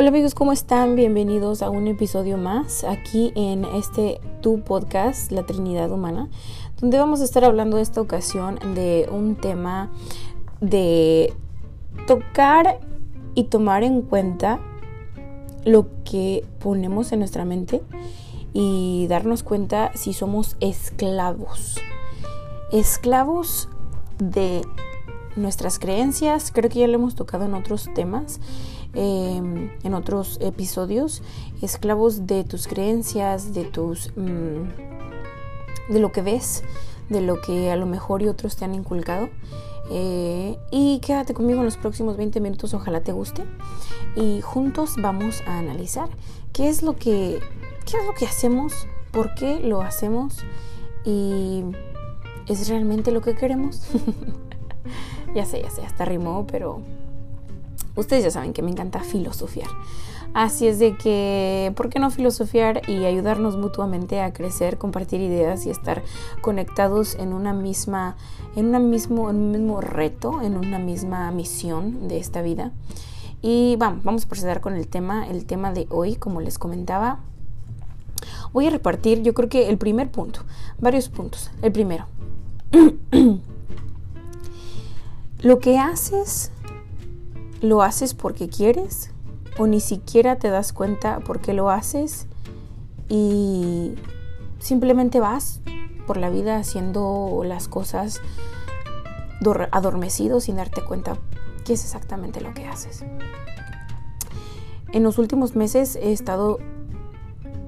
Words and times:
Hola 0.00 0.08
amigos, 0.08 0.34
¿cómo 0.34 0.52
están? 0.52 0.96
Bienvenidos 0.96 1.60
a 1.60 1.68
un 1.68 1.86
episodio 1.86 2.38
más 2.38 2.84
aquí 2.84 3.34
en 3.34 3.66
este 3.66 4.18
tu 4.40 4.62
podcast, 4.62 5.30
La 5.30 5.44
Trinidad 5.44 5.90
Humana, 5.90 6.30
donde 6.80 6.96
vamos 6.96 7.20
a 7.20 7.24
estar 7.24 7.44
hablando 7.44 7.76
esta 7.76 8.00
ocasión 8.00 8.58
de 8.74 9.10
un 9.12 9.36
tema 9.36 9.90
de 10.62 11.34
tocar 12.06 12.80
y 13.34 13.44
tomar 13.44 13.82
en 13.82 14.00
cuenta 14.00 14.58
lo 15.66 15.86
que 16.04 16.46
ponemos 16.60 17.12
en 17.12 17.18
nuestra 17.18 17.44
mente 17.44 17.82
y 18.54 19.06
darnos 19.06 19.42
cuenta 19.42 19.92
si 19.94 20.14
somos 20.14 20.56
esclavos. 20.60 21.76
Esclavos 22.72 23.68
de 24.16 24.62
nuestras 25.36 25.78
creencias, 25.78 26.52
creo 26.52 26.70
que 26.70 26.78
ya 26.78 26.86
lo 26.86 26.94
hemos 26.94 27.14
tocado 27.16 27.44
en 27.44 27.52
otros 27.52 27.90
temas 27.94 28.40
Em, 28.92 29.70
en 29.84 29.94
otros 29.94 30.38
episodios, 30.40 31.22
esclavos 31.62 32.26
de 32.26 32.44
tus 32.44 32.66
creencias, 32.66 33.54
de 33.54 33.64
tus... 33.64 34.10
Mm, 34.16 34.90
de 35.90 35.98
lo 35.98 36.12
que 36.12 36.22
ves, 36.22 36.62
de 37.08 37.20
lo 37.20 37.40
que 37.40 37.70
a 37.70 37.76
lo 37.76 37.86
mejor 37.86 38.22
y 38.22 38.28
otros 38.28 38.56
te 38.56 38.64
han 38.64 38.74
inculcado. 38.74 39.28
Eh, 39.90 40.56
y 40.70 41.00
quédate 41.00 41.34
conmigo 41.34 41.60
en 41.60 41.64
los 41.64 41.76
próximos 41.76 42.16
20 42.16 42.40
minutos, 42.40 42.74
ojalá 42.74 43.00
te 43.00 43.12
guste. 43.12 43.44
Y 44.16 44.40
juntos 44.40 44.94
vamos 45.00 45.42
a 45.46 45.58
analizar 45.58 46.08
qué 46.52 46.68
es 46.68 46.82
lo 46.82 46.96
que, 46.96 47.40
qué 47.86 47.96
es 47.96 48.06
lo 48.06 48.14
que 48.14 48.26
hacemos, 48.26 48.86
por 49.10 49.34
qué 49.34 49.58
lo 49.58 49.82
hacemos 49.82 50.38
y 51.04 51.64
es 52.46 52.68
realmente 52.68 53.10
lo 53.10 53.20
que 53.20 53.34
queremos. 53.34 53.82
ya 55.34 55.44
sé, 55.44 55.62
ya 55.62 55.70
sé, 55.70 55.82
hasta 55.82 56.04
rimó, 56.04 56.46
pero 56.46 56.80
Ustedes 58.00 58.24
ya 58.24 58.30
saben 58.30 58.54
que 58.54 58.62
me 58.62 58.70
encanta 58.70 59.00
filosofiar. 59.00 59.68
Así 60.32 60.66
es 60.66 60.78
de 60.78 60.96
que, 60.96 61.70
¿por 61.76 61.90
qué 61.90 61.98
no 61.98 62.10
filosofiar 62.10 62.80
y 62.88 63.04
ayudarnos 63.04 63.58
mutuamente 63.58 64.22
a 64.22 64.32
crecer, 64.32 64.78
compartir 64.78 65.20
ideas 65.20 65.66
y 65.66 65.70
estar 65.70 66.02
conectados 66.40 67.14
en 67.16 67.34
una 67.34 67.52
misma, 67.52 68.16
en, 68.56 68.66
una 68.66 68.78
mismo, 68.78 69.24
un 69.24 69.50
mismo 69.50 69.82
reto, 69.82 70.40
en 70.40 70.56
una 70.56 70.78
misma 70.78 71.30
misión 71.30 72.08
de 72.08 72.16
esta 72.16 72.40
vida? 72.40 72.72
Y 73.42 73.76
vamos, 73.76 74.02
vamos 74.02 74.24
a 74.24 74.28
proceder 74.28 74.62
con 74.62 74.76
el 74.76 74.88
tema, 74.88 75.28
el 75.28 75.44
tema 75.44 75.72
de 75.72 75.86
hoy, 75.90 76.16
como 76.16 76.40
les 76.40 76.58
comentaba. 76.58 77.20
Voy 78.54 78.66
a 78.66 78.70
repartir, 78.70 79.22
yo 79.22 79.34
creo 79.34 79.50
que 79.50 79.68
el 79.68 79.76
primer 79.76 80.10
punto, 80.10 80.40
varios 80.78 81.10
puntos. 81.10 81.50
El 81.60 81.72
primero, 81.72 82.06
lo 85.42 85.58
que 85.58 85.78
haces 85.78 86.50
¿Lo 87.60 87.82
haces 87.82 88.14
porque 88.14 88.48
quieres? 88.48 89.12
¿O 89.58 89.66
ni 89.66 89.80
siquiera 89.80 90.36
te 90.36 90.48
das 90.48 90.72
cuenta 90.72 91.20
por 91.20 91.40
qué 91.40 91.52
lo 91.52 91.70
haces? 91.70 92.26
Y 93.08 93.94
simplemente 94.58 95.20
vas 95.20 95.60
por 96.06 96.16
la 96.16 96.30
vida 96.30 96.56
haciendo 96.56 97.42
las 97.44 97.68
cosas 97.68 98.20
adormecido 99.72 100.40
sin 100.40 100.56
darte 100.56 100.82
cuenta 100.82 101.16
qué 101.64 101.74
es 101.74 101.84
exactamente 101.84 102.40
lo 102.40 102.52
que 102.54 102.66
haces. 102.66 103.04
En 104.92 105.02
los 105.02 105.18
últimos 105.18 105.54
meses 105.54 105.96
he 105.96 106.12
estado 106.12 106.58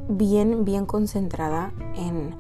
bien, 0.09 0.65
bien 0.65 0.87
concentrada 0.87 1.73
en 1.95 2.35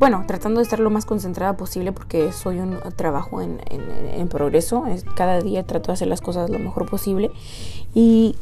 bueno, 0.00 0.24
tratando 0.26 0.60
de 0.60 0.64
estar 0.64 0.80
lo 0.80 0.88
más 0.88 1.04
concentrada 1.04 1.58
posible 1.58 1.92
porque 1.92 2.32
soy 2.32 2.58
un 2.58 2.78
trabajo 2.96 3.42
en, 3.42 4.28
progreso. 4.28 4.84
Cada 5.14 5.42
día 5.42 5.66
trato 5.66 5.88
de 5.88 5.92
hacer 5.92 6.08
las 6.08 6.22
cosas 6.22 6.48
lo 6.48 6.58
mejor 6.58 6.88
posible. 6.88 7.30
Y 7.94 8.34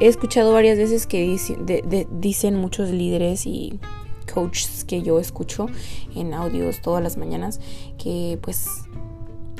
he 0.00 0.06
escuchado 0.06 0.52
varias 0.52 0.76
veces 0.76 1.06
que 1.06 1.34
dicen 2.10 2.56
muchos 2.56 2.90
líderes 2.90 3.46
y 3.46 3.80
coaches 4.32 4.84
que 4.84 5.00
yo 5.00 5.18
escucho 5.18 5.66
en 6.14 6.34
audios 6.34 6.82
todas 6.82 7.02
las 7.02 7.16
mañanas 7.16 7.58
que 7.96 8.38
pues 8.42 8.82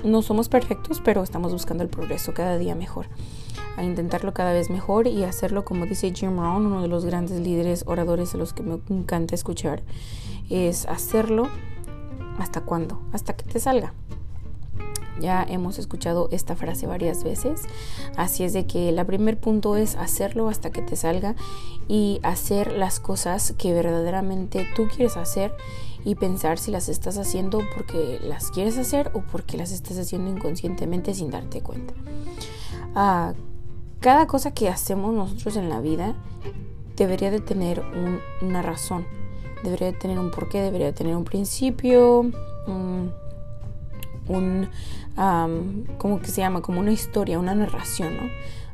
no 0.04 0.20
somos 0.20 0.50
perfectos, 0.50 1.00
pero 1.02 1.22
estamos 1.22 1.50
buscando 1.50 1.82
el 1.82 1.88
progreso 1.88 2.34
cada 2.34 2.58
día 2.58 2.74
mejor. 2.74 3.06
A 3.78 3.84
intentarlo 3.84 4.34
cada 4.34 4.52
vez 4.52 4.68
mejor 4.68 5.06
y 5.06 5.24
hacerlo 5.24 5.64
como 5.64 5.86
dice 5.86 6.12
Jim 6.14 6.36
Rohn, 6.36 6.66
uno 6.66 6.82
de 6.82 6.88
los 6.88 7.06
grandes 7.06 7.40
líderes 7.40 7.84
oradores 7.86 8.34
a 8.34 8.36
los 8.36 8.52
que 8.52 8.62
me 8.62 8.78
encanta 8.90 9.34
escuchar 9.34 9.82
es 10.50 10.86
hacerlo 10.86 11.48
hasta 12.38 12.60
cuándo, 12.60 13.00
hasta 13.12 13.34
que 13.34 13.44
te 13.44 13.60
salga. 13.60 13.94
Ya 15.20 15.44
hemos 15.48 15.78
escuchado 15.78 16.28
esta 16.32 16.56
frase 16.56 16.86
varias 16.86 17.22
veces, 17.22 17.62
así 18.16 18.42
es 18.42 18.52
de 18.52 18.66
que 18.66 18.88
el 18.88 19.06
primer 19.06 19.38
punto 19.38 19.76
es 19.76 19.94
hacerlo 19.94 20.48
hasta 20.48 20.70
que 20.70 20.82
te 20.82 20.96
salga 20.96 21.36
y 21.86 22.18
hacer 22.24 22.72
las 22.72 22.98
cosas 22.98 23.54
que 23.56 23.72
verdaderamente 23.72 24.66
tú 24.74 24.88
quieres 24.88 25.16
hacer 25.16 25.54
y 26.04 26.16
pensar 26.16 26.58
si 26.58 26.70
las 26.70 26.88
estás 26.88 27.16
haciendo 27.16 27.62
porque 27.74 28.18
las 28.22 28.50
quieres 28.50 28.76
hacer 28.76 29.12
o 29.14 29.22
porque 29.22 29.56
las 29.56 29.70
estás 29.70 29.98
haciendo 29.98 30.30
inconscientemente 30.30 31.14
sin 31.14 31.30
darte 31.30 31.62
cuenta. 31.62 31.94
Ah, 32.94 33.34
cada 34.00 34.26
cosa 34.26 34.52
que 34.52 34.68
hacemos 34.68 35.14
nosotros 35.14 35.56
en 35.56 35.68
la 35.68 35.80
vida 35.80 36.14
debería 36.96 37.30
de 37.30 37.40
tener 37.40 37.82
una 38.42 38.62
razón 38.62 39.06
debería 39.62 39.92
tener 39.98 40.18
un 40.18 40.30
porqué, 40.30 40.60
debería 40.60 40.92
tener 40.92 41.16
un 41.16 41.24
principio, 41.24 42.26
un, 42.66 43.12
¿cómo 45.98 46.20
que 46.20 46.26
se 46.28 46.40
llama? 46.40 46.62
Como 46.62 46.80
una 46.80 46.92
historia, 46.92 47.38
una 47.38 47.54
narración, 47.54 48.16
¿no? 48.16 48.22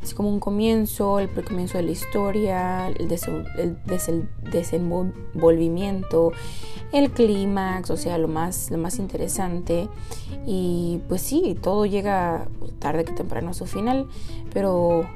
Así 0.03 0.15
como 0.15 0.31
un 0.31 0.41
comienzo, 0.41 1.19
el 1.19 1.29
precomienzo 1.29 1.77
de 1.77 1.85
la 1.85 1.91
historia, 1.91 2.89
el, 2.89 3.07
desenvolvimiento, 4.51 6.33
el 6.93 7.11
clímax, 7.11 7.91
o 7.91 7.99
sea, 7.99 8.17
lo 8.17 8.27
más, 8.27 8.71
lo 8.71 8.79
más 8.79 8.99
interesante. 8.99 9.91
Y 10.47 11.03
pues 11.07 11.21
sí, 11.21 11.55
todo 11.61 11.85
llega 11.85 12.49
tarde 12.79 13.05
que 13.05 13.13
temprano 13.13 13.51
a 13.51 13.55
su 13.55 13.67
final, 13.67 14.07
pero 14.55 15.07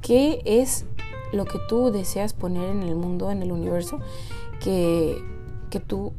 ¿qué 0.00 0.40
es 0.46 0.86
lo 1.34 1.44
que 1.44 1.58
tú 1.68 1.90
deseas 1.90 2.32
poner 2.32 2.70
en 2.70 2.82
el 2.82 2.96
mundo, 2.96 3.30
en 3.30 3.42
el 3.42 3.52
universo? 3.52 3.98
Que, 4.60 5.22
que 5.70 5.80
tú 5.80 6.12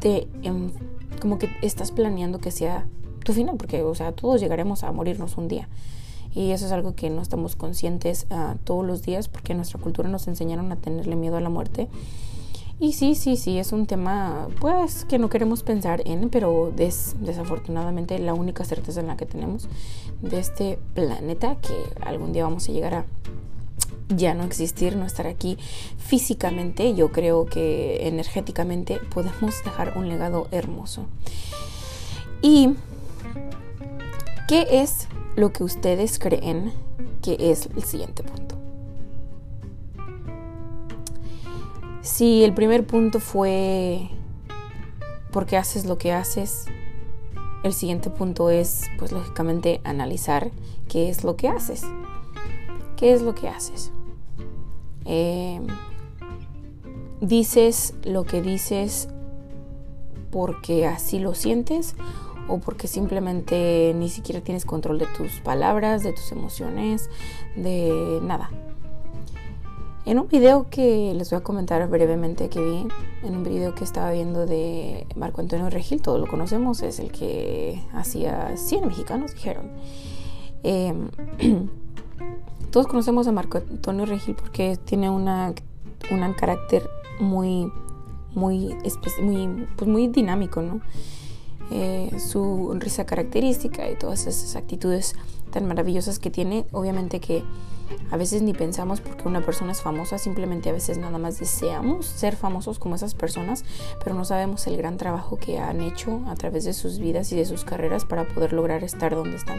te 0.00 0.28
como 1.20 1.38
que 1.38 1.48
estás 1.62 1.92
planeando 1.92 2.38
que 2.38 2.50
sea 2.50 2.86
tu 3.24 3.32
final, 3.32 3.56
porque 3.56 3.82
o 3.82 3.94
sea, 3.94 4.12
todos 4.12 4.40
llegaremos 4.40 4.82
a 4.82 4.90
morirnos 4.92 5.36
un 5.36 5.48
día. 5.48 5.68
Y 6.34 6.50
eso 6.50 6.66
es 6.66 6.72
algo 6.72 6.94
que 6.94 7.10
no 7.10 7.20
estamos 7.20 7.56
conscientes 7.56 8.26
uh, 8.30 8.56
todos 8.64 8.84
los 8.86 9.02
días 9.02 9.28
porque 9.28 9.54
nuestra 9.54 9.80
cultura 9.80 10.08
nos 10.08 10.26
enseñaron 10.28 10.72
a 10.72 10.76
tenerle 10.76 11.14
miedo 11.14 11.36
a 11.36 11.40
la 11.40 11.50
muerte. 11.50 11.88
Y 12.80 12.94
sí, 12.94 13.14
sí, 13.14 13.36
sí, 13.36 13.58
es 13.58 13.70
un 13.72 13.86
tema 13.86 14.48
pues 14.58 15.04
que 15.04 15.18
no 15.18 15.28
queremos 15.28 15.62
pensar 15.62 16.02
en, 16.04 16.30
pero 16.30 16.72
es 16.76 17.14
desafortunadamente 17.20 18.18
la 18.18 18.34
única 18.34 18.64
certeza 18.64 19.00
en 19.00 19.06
la 19.06 19.16
que 19.16 19.26
tenemos 19.26 19.68
de 20.20 20.40
este 20.40 20.78
planeta 20.94 21.56
que 21.60 21.74
algún 22.04 22.32
día 22.32 22.42
vamos 22.42 22.68
a 22.68 22.72
llegar 22.72 22.94
a 22.94 23.04
ya 24.08 24.34
no 24.34 24.44
existir, 24.44 24.96
no 24.96 25.06
estar 25.06 25.26
aquí 25.26 25.58
físicamente, 25.98 26.94
yo 26.94 27.12
creo 27.12 27.46
que 27.46 28.06
energéticamente 28.06 28.98
podemos 29.14 29.62
dejar 29.64 29.96
un 29.96 30.08
legado 30.08 30.48
hermoso. 30.50 31.06
¿Y 32.40 32.74
qué 34.48 34.66
es 34.70 35.08
lo 35.36 35.52
que 35.52 35.64
ustedes 35.64 36.18
creen 36.18 36.72
que 37.22 37.36
es 37.38 37.68
el 37.74 37.84
siguiente 37.84 38.22
punto? 38.22 38.56
Si 42.02 42.42
el 42.42 42.52
primer 42.52 42.84
punto 42.84 43.20
fue 43.20 44.08
porque 45.30 45.56
haces 45.56 45.86
lo 45.86 45.98
que 45.98 46.12
haces, 46.12 46.66
el 47.62 47.72
siguiente 47.72 48.10
punto 48.10 48.50
es, 48.50 48.82
pues 48.98 49.12
lógicamente, 49.12 49.80
analizar 49.84 50.50
qué 50.88 51.08
es 51.08 51.22
lo 51.22 51.36
que 51.36 51.48
haces. 51.48 51.84
¿Qué 53.02 53.12
es 53.12 53.22
lo 53.22 53.34
que 53.34 53.48
haces? 53.48 53.90
Eh, 55.06 55.60
dices 57.20 57.94
lo 58.04 58.22
que 58.22 58.40
dices 58.40 59.08
porque 60.30 60.86
así 60.86 61.18
lo 61.18 61.34
sientes 61.34 61.96
o 62.46 62.58
porque 62.58 62.86
simplemente 62.86 63.92
ni 63.96 64.08
siquiera 64.08 64.40
tienes 64.40 64.64
control 64.64 65.00
de 65.00 65.06
tus 65.06 65.40
palabras, 65.40 66.04
de 66.04 66.12
tus 66.12 66.30
emociones, 66.30 67.10
de 67.56 68.20
nada. 68.22 68.50
En 70.06 70.20
un 70.20 70.28
video 70.28 70.70
que 70.70 71.12
les 71.12 71.28
voy 71.28 71.40
a 71.40 71.42
comentar 71.42 71.84
brevemente 71.88 72.48
que 72.48 72.60
vi, 72.60 72.86
en 73.24 73.34
un 73.34 73.42
video 73.42 73.74
que 73.74 73.82
estaba 73.82 74.12
viendo 74.12 74.46
de 74.46 75.08
Marco 75.16 75.40
Antonio 75.40 75.68
Regil, 75.70 76.02
todos 76.02 76.20
lo 76.20 76.28
conocemos, 76.28 76.82
es 76.82 77.00
el 77.00 77.10
que 77.10 77.82
hacía 77.94 78.56
100 78.56 78.86
mexicanos, 78.86 79.34
dijeron. 79.34 79.72
Eh, 80.62 80.94
Todos 82.70 82.86
conocemos 82.86 83.26
a 83.28 83.32
Marco 83.32 83.58
Antonio 83.58 84.06
Regil 84.06 84.34
porque 84.34 84.76
tiene 84.76 85.10
una, 85.10 85.54
un 86.10 86.32
carácter 86.34 86.88
muy, 87.20 87.70
muy, 88.34 88.76
pues 89.00 89.86
muy 89.86 90.08
dinámico. 90.08 90.62
Eh, 91.74 92.10
su 92.18 92.76
risa 92.78 93.06
característica 93.06 93.90
y 93.90 93.96
todas 93.96 94.26
esas 94.26 94.56
actitudes 94.56 95.14
tan 95.50 95.66
maravillosas 95.66 96.18
que 96.18 96.30
tiene. 96.30 96.66
Obviamente 96.72 97.18
que 97.18 97.44
a 98.10 98.16
veces 98.16 98.42
ni 98.42 98.52
pensamos 98.52 99.00
porque 99.00 99.26
una 99.26 99.40
persona 99.40 99.72
es 99.72 99.80
famosa, 99.80 100.18
simplemente 100.18 100.68
a 100.68 100.72
veces 100.72 100.98
nada 100.98 101.18
más 101.18 101.38
deseamos 101.38 102.06
ser 102.06 102.36
famosos 102.36 102.78
como 102.78 102.94
esas 102.94 103.14
personas, 103.14 103.64
pero 104.02 104.14
no 104.14 104.24
sabemos 104.24 104.66
el 104.66 104.76
gran 104.76 104.98
trabajo 104.98 105.38
que 105.38 105.58
han 105.58 105.80
hecho 105.80 106.20
a 106.26 106.34
través 106.34 106.64
de 106.64 106.72
sus 106.72 106.98
vidas 106.98 107.32
y 107.32 107.36
de 107.36 107.46
sus 107.46 107.64
carreras 107.64 108.04
para 108.04 108.28
poder 108.28 108.52
lograr 108.52 108.84
estar 108.84 109.14
donde 109.14 109.36
están. 109.36 109.58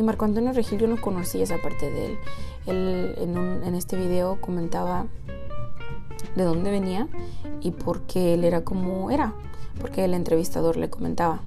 Y 0.00 0.02
Marco 0.02 0.24
Antonio 0.24 0.54
Regil 0.54 0.78
yo 0.78 0.86
no 0.86 0.98
conocía 0.98 1.42
esa 1.42 1.58
parte 1.58 1.90
de 1.90 2.06
él. 2.06 2.18
Él 2.66 3.14
en, 3.18 3.36
en 3.62 3.74
este 3.74 3.98
video 3.98 4.40
comentaba 4.40 5.04
de 6.34 6.42
dónde 6.42 6.70
venía 6.70 7.06
y 7.60 7.72
por 7.72 8.00
qué 8.06 8.32
él 8.32 8.44
era 8.44 8.64
como 8.64 9.10
era, 9.10 9.34
porque 9.78 10.06
el 10.06 10.14
entrevistador 10.14 10.78
le 10.78 10.88
comentaba. 10.88 11.42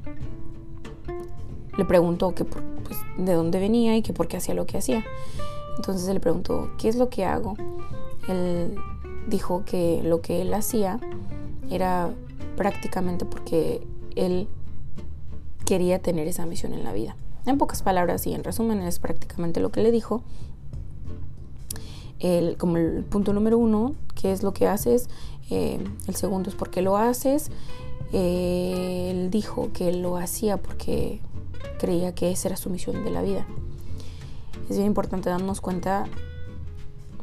Le 1.76 1.84
preguntó 1.86 2.36
que 2.36 2.46
pues, 2.46 2.64
de 3.18 3.34
dónde 3.34 3.60
venía 3.60 3.98
y 3.98 4.04
que 4.04 4.14
por 4.14 4.28
qué 4.28 4.38
hacía 4.38 4.54
lo 4.54 4.68
que 4.68 4.78
hacía. 4.78 5.04
Entonces 5.78 6.08
él 6.08 6.14
le 6.14 6.20
preguntó, 6.20 6.70
¿qué 6.78 6.90
es 6.90 6.96
lo 6.96 7.10
que 7.10 7.26
hago? 7.26 7.56
Él 8.28 8.76
dijo 9.28 9.64
que 9.66 10.04
lo 10.04 10.22
que 10.22 10.44
él 10.44 10.54
hacía 10.54 11.00
era 11.72 12.12
prácticamente 12.56 13.26
porque 13.26 13.82
él 14.16 14.48
quería 15.66 15.98
tener 15.98 16.28
esa 16.28 16.46
misión 16.46 16.76
en 16.76 16.84
la 16.84 16.94
vida. 16.94 17.16
En 17.46 17.58
pocas 17.58 17.84
palabras 17.84 18.26
y 18.28 18.34
en 18.34 18.44
resumen 18.44 18.82
es 18.82 19.00
prácticamente 19.00 19.60
lo 19.60 19.72
que 19.72 19.82
le 19.82 19.92
dijo. 19.92 20.24
El, 22.20 22.56
como 22.58 22.78
el 22.78 23.04
punto 23.04 23.34
número 23.34 23.58
uno, 23.58 23.96
¿qué 24.16 24.32
es 24.32 24.44
lo 24.44 24.54
que 24.54 24.68
haces? 24.68 25.10
Eh, 25.50 25.84
el 26.08 26.16
segundo 26.16 26.50
es 26.50 26.56
por 26.56 26.70
qué 26.70 26.82
lo 26.82 26.96
haces. 26.98 27.52
Eh, 28.14 29.10
él 29.12 29.30
dijo 29.30 29.72
que 29.74 29.92
lo 29.92 30.18
hacía 30.18 30.58
porque 30.58 31.20
creía 31.80 32.16
que 32.16 32.32
esa 32.32 32.50
era 32.50 32.58
su 32.58 32.70
misión 32.70 33.04
de 33.04 33.12
la 33.12 33.22
vida 33.22 33.46
es 34.70 34.78
bien 34.78 34.88
importante 34.88 35.30
darnos 35.30 35.62
cuenta 35.62 36.06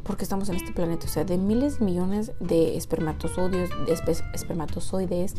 porque 0.04 0.24
estamos 0.24 0.48
en 0.48 0.56
este 0.56 0.72
planeta, 0.72 1.06
o 1.06 1.08
sea, 1.08 1.24
de 1.24 1.38
miles 1.38 1.76
y 1.80 1.84
millones 1.84 2.32
de 2.40 2.76
espermatozoides, 2.76 3.70
de 3.86 4.16
espermatozoides 4.34 5.34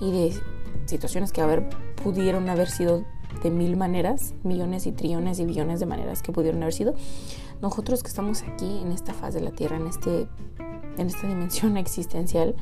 y 0.00 0.12
de 0.12 0.40
situaciones 0.86 1.30
que 1.32 1.42
haber, 1.42 1.68
pudieron 2.02 2.48
haber 2.48 2.70
sido 2.70 3.04
de 3.42 3.50
mil 3.50 3.76
maneras, 3.76 4.34
millones 4.42 4.86
y 4.86 4.92
trillones 4.92 5.38
y 5.38 5.44
billones 5.44 5.80
de 5.80 5.86
maneras 5.86 6.22
que 6.22 6.32
pudieron 6.32 6.62
haber 6.62 6.74
sido. 6.74 6.94
Nosotros 7.60 8.02
que 8.02 8.08
estamos 8.08 8.42
aquí 8.42 8.80
en 8.82 8.92
esta 8.92 9.14
faz 9.14 9.34
de 9.34 9.40
la 9.40 9.50
Tierra, 9.50 9.76
en, 9.76 9.86
este, 9.86 10.26
en 10.98 11.06
esta 11.06 11.26
dimensión 11.26 11.76
existencial, 11.78 12.54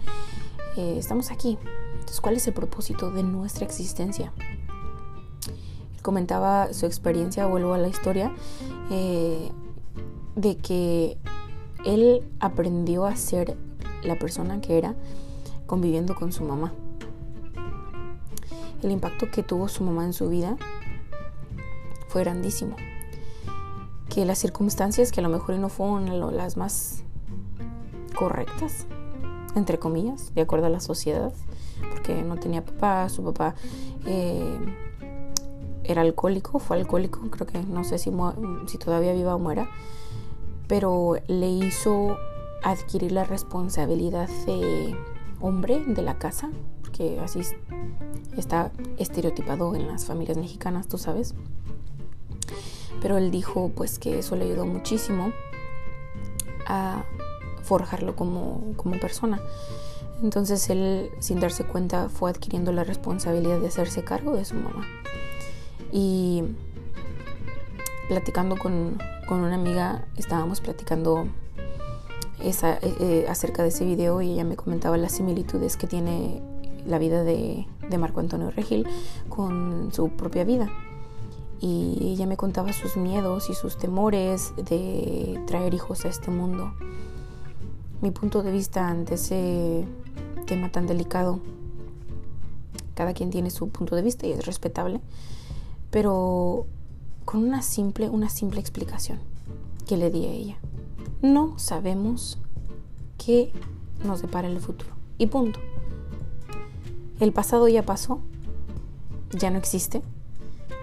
eh, 0.76 0.96
estamos 0.98 1.30
aquí. 1.30 1.58
Entonces, 1.92 2.20
¿cuál 2.20 2.36
es 2.36 2.46
el 2.46 2.54
propósito 2.54 3.10
de 3.10 3.22
nuestra 3.22 3.64
existencia? 3.64 4.32
comentaba 6.02 6.72
su 6.74 6.84
experiencia, 6.84 7.46
vuelvo 7.46 7.72
a 7.72 7.78
la 7.78 7.88
historia, 7.88 8.32
eh, 8.90 9.50
de 10.34 10.56
que 10.58 11.16
él 11.86 12.22
aprendió 12.40 13.06
a 13.06 13.16
ser 13.16 13.56
la 14.02 14.19
persona 14.19 14.60
que 14.60 14.76
era 14.78 14.94
conviviendo 15.66 16.14
con 16.14 16.32
su 16.32 16.44
mamá. 16.44 16.72
El 18.82 18.90
impacto 18.90 19.31
que 19.31 19.43
tuvo 19.43 19.69
su 19.69 19.84
mamá 19.84 20.05
en 20.05 20.12
su 20.12 20.29
vida 20.29 20.56
fue 22.08 22.23
grandísimo. 22.23 22.76
Que 24.08 24.25
las 24.25 24.38
circunstancias 24.38 25.12
que 25.12 25.20
a 25.20 25.23
lo 25.23 25.29
mejor 25.29 25.55
no 25.56 25.69
fueron 25.69 26.37
las 26.37 26.56
más 26.56 27.02
correctas, 28.14 28.87
entre 29.55 29.79
comillas, 29.79 30.34
de 30.34 30.43
acuerdo 30.43 30.67
a 30.67 30.70
la 30.70 30.81
sociedad, 30.81 31.32
porque 31.90 32.23
no 32.23 32.37
tenía 32.37 32.64
papá, 32.64 33.08
su 33.08 33.23
papá 33.23 33.55
eh, 34.06 34.58
era 35.84 36.02
alcohólico, 36.02 36.58
fue 36.58 36.76
alcohólico, 36.76 37.20
creo 37.31 37.46
que 37.46 37.62
no 37.62 37.84
sé 37.84 37.99
si, 37.99 38.11
si 38.67 38.79
todavía 38.79 39.12
viva 39.12 39.34
o 39.34 39.38
muera, 39.38 39.69
pero 40.69 41.17
le 41.26 41.49
hizo 41.49 42.17
adquirir 42.62 43.12
la 43.12 43.25
responsabilidad 43.25 44.29
de 44.46 44.96
hombre 45.40 45.82
de 45.87 46.02
la 46.02 46.19
casa, 46.19 46.50
porque 46.93 47.19
así 47.21 47.41
está 48.37 48.71
estereotipado 48.99 49.75
en 49.75 49.89
las 49.89 50.05
familias 50.05 50.37
mexicanas, 50.37 50.89
tú 50.89 50.99
sabes. 50.99 51.35
Pero 53.00 53.17
él 53.17 53.31
dijo 53.31 53.73
pues 53.75 53.99
que 53.99 54.19
eso 54.19 54.37
le 54.37 54.44
ayudó 54.44 54.67
muchísimo 54.67 55.33
a 56.67 57.05
forjarlo 57.62 58.15
como, 58.15 58.75
como 58.77 59.00
persona. 59.00 59.41
Entonces 60.23 60.69
él, 60.69 61.11
sin 61.19 61.41
darse 61.41 61.65
cuenta, 61.65 62.11
fue 62.11 62.31
adquiriendo 62.31 62.73
la 62.73 62.85
responsabilidad 62.85 63.59
de 63.59 63.69
hacerse 63.69 64.05
cargo 64.05 64.37
de 64.37 64.44
su 64.44 64.55
mamá. 64.55 64.87
Y 65.91 66.44
platicando 68.09 68.59
con, 68.59 68.99
una 69.31 69.55
amiga, 69.55 70.05
estábamos 70.19 70.61
platicando 70.61 71.27
eh, 72.41 72.53
eh, 73.00 73.27
acerca 73.31 73.62
de 73.62 73.71
ese 73.71 73.87
video 73.87 74.21
y 74.21 74.33
ella 74.33 74.44
me 74.44 74.56
comentaba 74.56 74.99
las 74.99 75.12
similitudes 75.12 75.79
que 75.79 75.87
tiene 75.87 76.43
la 76.87 76.99
vida 76.99 77.25
de, 77.25 77.67
de 77.88 77.99
Marco 77.99 78.20
Antonio 78.20 78.50
Regil 78.50 78.87
con 79.29 79.90
su 79.93 80.11
propia 80.11 80.44
vida. 80.44 80.70
Y 81.61 81.99
ella 82.12 82.26
me 82.26 82.37
contaba 82.37 82.73
sus 82.73 82.96
miedos 82.96 83.49
y 83.49 83.55
sus 83.55 83.79
temores 83.79 84.52
de 84.56 85.40
traer 85.46 85.75
hijos 85.75 86.05
a 86.05 86.08
este 86.08 86.31
mundo. 86.31 86.73
Mi 88.00 88.11
punto 88.11 88.43
de 88.43 88.50
vista 88.50 88.88
ante 88.88 89.14
ese 89.14 89.87
tema 90.46 90.73
tan 90.73 90.87
delicado, 90.87 91.38
cada 92.94 93.14
quien 93.14 93.31
tiene 93.31 93.50
su 93.50 93.69
punto 93.69 93.94
de 93.94 94.02
vista 94.02 94.26
y 94.26 94.32
es 94.32 94.44
respetable 94.44 95.00
pero 95.93 96.67
con 97.26 97.44
una 97.44 97.62
simple, 97.62 98.08
una 98.08 98.31
simple 98.31 98.58
explicación 98.58 99.20
que 99.87 99.99
le 99.99 100.11
di 100.11 100.25
a 100.25 100.32
ella. 100.32 100.56
No 101.20 101.58
sabemos 101.58 102.38
qué 103.19 103.52
nos 104.02 104.23
depara 104.23 104.49
el 104.49 104.58
futuro. 104.58 104.90
Y 105.19 105.26
punto. 105.26 105.61
El 107.22 107.32
pasado 107.32 107.69
ya 107.69 107.84
pasó, 107.84 108.19
ya 109.30 109.52
no 109.52 109.56
existe, 109.56 110.02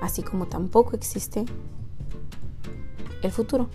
así 0.02 0.24
como 0.24 0.46
tampoco 0.46 0.96
existe 0.96 1.44
el 3.22 3.32
futuro. 3.34 3.68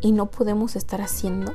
Y 0.00 0.10
no 0.10 0.26
podemos 0.26 0.74
estar 0.74 1.00
haciendo, 1.00 1.52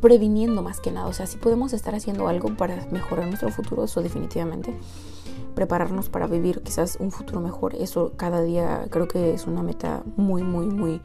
previniendo 0.00 0.62
más 0.62 0.80
que 0.80 0.90
nada. 0.90 1.06
O 1.06 1.12
sea, 1.12 1.26
si 1.26 1.36
podemos 1.36 1.74
estar 1.74 1.94
haciendo 1.94 2.28
algo 2.28 2.56
para 2.56 2.86
mejorar 2.90 3.26
nuestro 3.26 3.50
futuro, 3.50 3.84
eso 3.84 4.00
definitivamente 4.00 4.74
prepararnos 5.54 6.08
para 6.08 6.26
vivir 6.26 6.62
quizás 6.62 6.96
un 6.98 7.10
futuro 7.10 7.42
mejor. 7.42 7.74
Eso 7.74 8.12
cada 8.16 8.40
día 8.42 8.86
creo 8.88 9.06
que 9.06 9.34
es 9.34 9.46
una 9.46 9.62
meta 9.62 10.02
muy, 10.16 10.42
muy, 10.44 10.64
muy, 10.64 11.02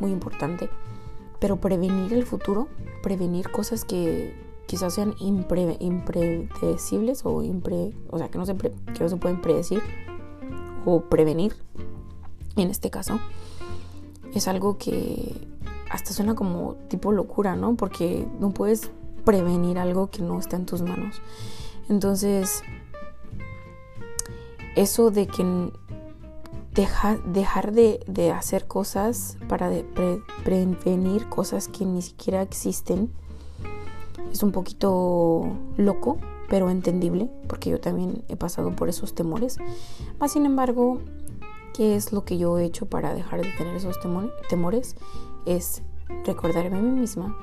muy 0.00 0.10
importante. 0.10 0.68
Pero 1.40 1.56
prevenir 1.56 2.12
el 2.12 2.26
futuro, 2.26 2.68
prevenir 3.02 3.50
cosas 3.50 3.86
que 3.86 4.45
quizás 4.66 4.94
sean 4.94 5.14
impredecibles 5.20 7.24
o, 7.24 7.42
impre, 7.42 7.92
o 8.10 8.18
sea, 8.18 8.28
que 8.28 8.38
no, 8.38 8.46
se 8.46 8.56
que 8.56 9.00
no 9.00 9.08
se 9.08 9.16
pueden 9.16 9.40
predecir 9.40 9.82
o 10.84 11.02
prevenir, 11.02 11.54
en 12.56 12.70
este 12.70 12.90
caso, 12.90 13.20
es 14.34 14.48
algo 14.48 14.78
que 14.78 15.34
hasta 15.90 16.12
suena 16.12 16.34
como 16.34 16.74
tipo 16.88 17.12
locura, 17.12 17.56
¿no? 17.56 17.76
Porque 17.76 18.26
no 18.40 18.50
puedes 18.50 18.90
prevenir 19.24 19.78
algo 19.78 20.08
que 20.08 20.22
no 20.22 20.38
está 20.38 20.56
en 20.56 20.66
tus 20.66 20.82
manos. 20.82 21.20
Entonces, 21.88 22.62
eso 24.74 25.10
de 25.10 25.26
que 25.26 25.72
dejar 26.74 27.72
de, 27.72 28.32
hacer 28.32 28.66
cosas 28.66 29.38
para 29.48 29.70
prevenir 30.44 31.28
cosas 31.28 31.68
que 31.68 31.86
ni 31.86 32.02
siquiera 32.02 32.42
existen 32.42 33.10
es 34.32 34.42
un 34.42 34.52
poquito 34.52 35.56
loco, 35.76 36.18
pero 36.48 36.70
entendible, 36.70 37.30
porque 37.48 37.70
yo 37.70 37.80
también 37.80 38.22
he 38.28 38.36
pasado 38.36 38.74
por 38.74 38.88
esos 38.88 39.14
temores. 39.14 39.58
Más 40.18 40.32
sin 40.32 40.46
embargo, 40.46 41.00
¿qué 41.74 41.96
es 41.96 42.12
lo 42.12 42.24
que 42.24 42.38
yo 42.38 42.58
he 42.58 42.64
hecho 42.64 42.86
para 42.86 43.14
dejar 43.14 43.42
de 43.42 43.52
tener 43.52 43.74
esos 43.76 43.98
temores? 44.48 44.96
Es 45.44 45.82
recordarme 46.24 46.78
a 46.78 46.82
mí 46.82 47.00
misma 47.00 47.36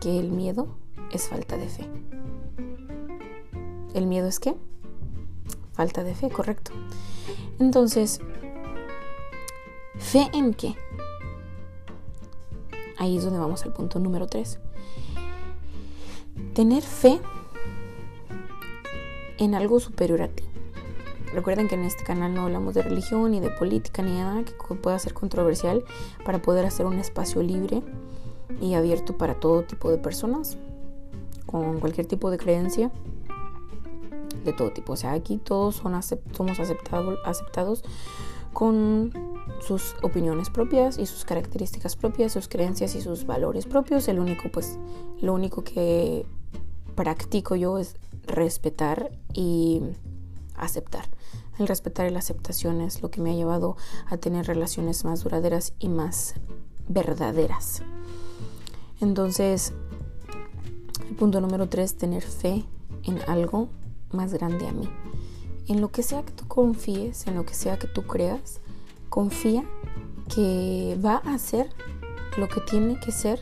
que 0.00 0.18
el 0.18 0.30
miedo 0.30 0.68
es 1.10 1.28
falta 1.28 1.56
de 1.56 1.68
fe. 1.68 1.88
¿El 3.94 4.06
miedo 4.06 4.26
es 4.26 4.40
qué? 4.40 4.56
Falta 5.72 6.04
de 6.04 6.14
fe, 6.14 6.28
correcto. 6.28 6.72
Entonces, 7.58 8.20
¿fe 9.96 10.28
en 10.32 10.54
qué? 10.54 10.74
Ahí 12.98 13.16
es 13.16 13.24
donde 13.24 13.38
vamos 13.38 13.64
al 13.64 13.72
punto 13.72 13.98
número 13.98 14.26
3. 14.26 14.58
Tener 16.54 16.82
fe 16.82 17.20
en 19.38 19.56
algo 19.56 19.80
superior 19.80 20.22
a 20.22 20.28
ti. 20.28 20.44
Recuerden 21.32 21.66
que 21.66 21.74
en 21.74 21.82
este 21.82 22.04
canal 22.04 22.32
no 22.32 22.42
hablamos 22.42 22.74
de 22.74 22.82
religión 22.82 23.32
ni 23.32 23.40
de 23.40 23.50
política 23.50 24.02
ni 24.02 24.12
nada 24.12 24.44
que 24.44 24.52
pueda 24.76 24.96
ser 25.00 25.14
controversial 25.14 25.84
para 26.24 26.40
poder 26.40 26.64
hacer 26.64 26.86
un 26.86 26.94
espacio 27.00 27.42
libre 27.42 27.82
y 28.60 28.74
abierto 28.74 29.18
para 29.18 29.34
todo 29.34 29.64
tipo 29.64 29.90
de 29.90 29.98
personas 29.98 30.56
con 31.46 31.80
cualquier 31.80 32.06
tipo 32.06 32.30
de 32.30 32.38
creencia 32.38 32.92
de 34.44 34.52
todo 34.52 34.70
tipo. 34.70 34.92
O 34.92 34.96
sea, 34.96 35.12
aquí 35.12 35.38
todos 35.38 35.74
son 35.74 36.00
somos 36.32 36.60
aceptado, 36.60 37.18
aceptados 37.24 37.82
con 38.52 39.10
sus 39.60 39.96
opiniones 40.02 40.50
propias 40.50 40.98
y 40.98 41.06
sus 41.06 41.24
características 41.24 41.96
propias, 41.96 42.32
sus 42.32 42.46
creencias 42.46 42.94
y 42.94 43.00
sus 43.00 43.26
valores 43.26 43.66
propios. 43.66 44.06
El 44.08 44.20
único, 44.20 44.48
pues, 44.50 44.78
lo 45.20 45.34
único 45.34 45.64
que 45.64 46.24
practico 46.94 47.56
yo 47.56 47.78
es 47.78 47.96
respetar 48.26 49.10
y 49.32 49.80
aceptar. 50.56 51.08
El 51.58 51.68
respetar 51.68 52.06
y 52.06 52.10
la 52.10 52.18
aceptación 52.18 52.80
es 52.80 53.02
lo 53.02 53.10
que 53.10 53.20
me 53.20 53.30
ha 53.30 53.34
llevado 53.34 53.76
a 54.08 54.16
tener 54.16 54.46
relaciones 54.46 55.04
más 55.04 55.22
duraderas 55.22 55.72
y 55.78 55.88
más 55.88 56.34
verdaderas. 56.88 57.82
Entonces, 59.00 59.72
el 61.08 61.14
punto 61.16 61.40
número 61.40 61.68
tres, 61.68 61.96
tener 61.96 62.22
fe 62.22 62.64
en 63.04 63.20
algo 63.28 63.68
más 64.10 64.32
grande 64.32 64.66
a 64.66 64.72
mí. 64.72 64.88
En 65.66 65.80
lo 65.80 65.90
que 65.90 66.02
sea 66.02 66.22
que 66.22 66.32
tú 66.32 66.46
confíes, 66.48 67.26
en 67.26 67.36
lo 67.36 67.46
que 67.46 67.54
sea 67.54 67.78
que 67.78 67.86
tú 67.86 68.02
creas, 68.06 68.60
confía 69.08 69.64
que 70.34 70.98
va 71.04 71.16
a 71.16 71.38
ser 71.38 71.70
lo 72.36 72.48
que 72.48 72.60
tiene 72.60 72.98
que 72.98 73.12
ser 73.12 73.40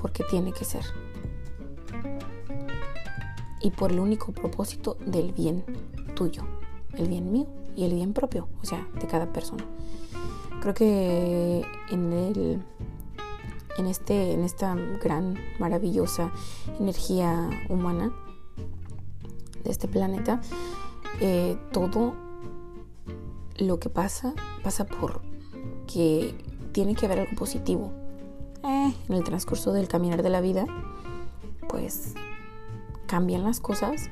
porque 0.00 0.24
tiene 0.30 0.52
que 0.52 0.64
ser. 0.64 0.84
Y 3.60 3.70
por 3.70 3.92
el 3.92 4.00
único 4.00 4.32
propósito 4.32 4.96
del 5.04 5.32
bien 5.32 5.64
tuyo, 6.14 6.42
el 6.94 7.08
bien 7.08 7.32
mío 7.32 7.46
y 7.76 7.84
el 7.84 7.94
bien 7.94 8.12
propio, 8.12 8.48
o 8.62 8.66
sea, 8.66 8.86
de 9.00 9.06
cada 9.06 9.32
persona. 9.32 9.64
Creo 10.60 10.74
que 10.74 11.64
en 11.90 12.12
el 12.12 12.62
en 13.78 13.86
este 13.86 14.32
en 14.32 14.42
esta 14.42 14.74
gran 15.02 15.38
maravillosa 15.58 16.32
energía 16.78 17.48
humana 17.68 18.12
de 19.64 19.70
este 19.70 19.88
planeta 19.88 20.40
eh, 21.20 21.56
todo 21.72 22.14
lo 23.56 23.78
que 23.78 23.88
pasa 23.88 24.34
pasa 24.62 24.84
por 24.84 25.22
que 25.86 26.34
tiene 26.72 26.94
que 26.94 27.06
haber 27.06 27.20
algo 27.20 27.36
positivo 27.36 27.92
eh, 28.64 28.92
en 29.08 29.14
el 29.14 29.24
transcurso 29.24 29.72
del 29.72 29.88
caminar 29.88 30.22
de 30.22 30.30
la 30.30 30.40
vida 30.40 30.66
pues 31.68 32.14
cambian 33.08 33.42
las 33.42 33.58
cosas 33.58 34.10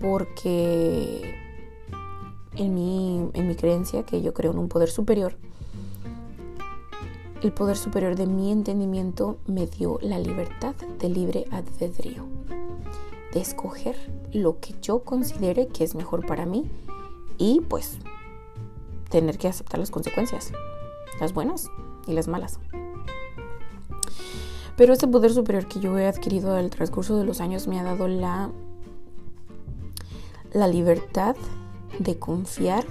porque 0.00 1.34
en 2.56 2.74
mi, 2.74 3.30
en 3.32 3.48
mi 3.48 3.54
creencia, 3.54 4.02
que 4.02 4.20
yo 4.20 4.34
creo 4.34 4.52
en 4.52 4.58
un 4.58 4.68
poder 4.68 4.90
superior, 4.90 5.36
el 7.42 7.52
poder 7.52 7.76
superior 7.76 8.14
de 8.14 8.26
mi 8.26 8.52
entendimiento 8.52 9.38
me 9.46 9.66
dio 9.66 9.98
la 10.02 10.18
libertad 10.18 10.74
de 10.98 11.08
libre 11.08 11.46
albedrío, 11.50 12.26
de 13.32 13.40
escoger 13.40 13.96
lo 14.32 14.60
que 14.60 14.74
yo 14.82 15.00
considere 15.00 15.68
que 15.68 15.84
es 15.84 15.94
mejor 15.94 16.26
para 16.26 16.44
mí 16.44 16.70
y 17.38 17.60
pues 17.60 17.98
tener 19.08 19.38
que 19.38 19.48
aceptar 19.48 19.80
las 19.80 19.90
consecuencias, 19.90 20.52
las 21.20 21.32
buenas 21.32 21.70
y 22.06 22.12
las 22.12 22.28
malas. 22.28 22.60
Pero 24.76 24.92
este 24.92 25.06
poder 25.06 25.32
superior 25.32 25.66
que 25.66 25.80
yo 25.80 25.98
he 25.98 26.06
adquirido 26.06 26.54
al 26.54 26.70
transcurso 26.70 27.16
de 27.18 27.24
los 27.24 27.40
años 27.40 27.68
me 27.68 27.78
ha 27.78 27.82
dado 27.82 28.08
la, 28.08 28.50
la 30.52 30.68
libertad 30.68 31.36
de 31.98 32.18
confiar 32.18 32.84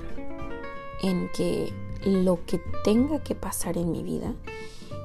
en 1.01 1.29
que 1.35 1.73
lo 2.05 2.45
que 2.45 2.61
tenga 2.83 3.19
que 3.19 3.35
pasar 3.35 3.77
en 3.77 3.91
mi 3.91 4.03
vida 4.03 4.33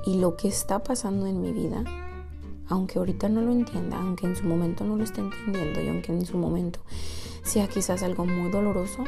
y 0.05 0.19
lo 0.19 0.37
que 0.37 0.49
está 0.49 0.83
pasando 0.83 1.27
en 1.27 1.41
mi 1.41 1.53
vida, 1.53 1.83
aunque 2.69 2.99
ahorita 2.99 3.29
no 3.29 3.41
lo 3.41 3.53
entienda, 3.53 3.99
aunque 3.99 4.27
en 4.27 4.37
su 4.37 4.45
momento 4.45 4.85
no 4.85 4.97
lo 4.97 5.05
esté 5.05 5.21
entendiendo 5.21 5.81
y 5.81 5.89
aunque 5.89 6.13
en 6.13 6.25
su 6.25 6.39
momento 6.39 6.81
sea 7.43 7.69
quizás 7.69 8.03
algo 8.03 8.25
muy 8.25 8.51
doloroso, 8.51 9.05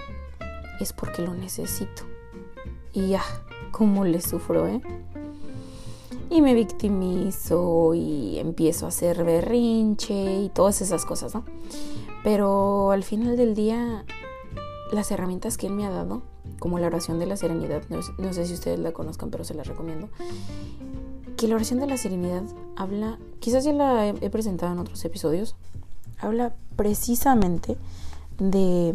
es 0.81 0.93
porque 0.93 1.23
lo 1.23 1.35
necesito. 1.35 2.03
Y 2.93 3.09
ya, 3.09 3.23
como 3.71 4.05
le 4.05 4.21
sufro, 4.21 4.67
¿eh? 4.67 4.81
Y 6.31 6.43
me 6.43 6.55
victimizo 6.55 7.95
y 7.95 8.39
empiezo 8.39 8.87
a 8.87 8.91
hacer 8.91 9.25
berrinche 9.25 10.43
y 10.43 10.49
todas 10.51 10.81
esas 10.81 11.05
cosas, 11.05 11.35
¿no? 11.35 11.45
Pero 12.23 12.91
al 12.91 13.03
final 13.03 13.37
del 13.37 13.55
día, 13.55 14.05
las 14.93 15.11
herramientas 15.11 15.57
que 15.57 15.67
él 15.67 15.73
me 15.73 15.87
ha 15.87 15.91
dado, 15.91 16.23
como 16.59 16.79
la 16.79 16.87
oración 16.89 17.19
de 17.19 17.27
la 17.27 17.37
serenidad, 17.37 17.83
no, 17.89 18.33
sé 18.33 18.47
si 18.47 18.55
ustedes 18.55 18.79
la 18.79 18.93
conozcan, 18.93 19.31
pero 19.31 19.45
se 19.45 19.55
la 19.55 19.63
recomiendo, 19.63 20.09
que 21.37 21.49
la 21.49 21.55
oración 21.55 21.81
de 21.81 21.87
la 21.87 21.97
serenidad 21.97 22.43
habla, 22.77 23.19
quizás 23.41 23.65
ya 23.65 23.73
la 23.73 24.09
he 24.09 24.31
presentado 24.31 24.73
en 24.73 24.79
otros 24.81 25.05
episodios, 25.05 25.55
habla 26.19 26.55
precisamente 26.77 27.77
de 28.39 28.95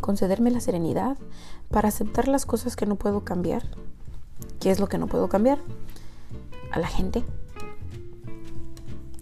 concederme 0.00 0.50
la 0.50 0.60
serenidad 0.60 1.16
para 1.70 1.88
aceptar 1.88 2.28
las 2.28 2.46
cosas 2.46 2.76
que 2.76 2.86
no 2.86 2.96
puedo 2.96 3.24
cambiar. 3.24 3.62
¿Qué 4.60 4.70
es 4.70 4.80
lo 4.80 4.88
que 4.88 4.98
no 4.98 5.06
puedo 5.06 5.28
cambiar? 5.28 5.58
La 6.78 6.88
gente. 6.88 7.24